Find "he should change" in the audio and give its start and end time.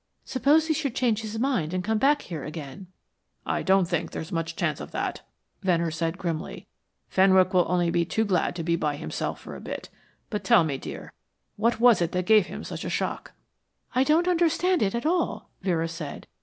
0.65-1.21